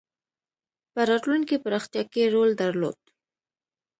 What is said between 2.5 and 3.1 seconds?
درلود.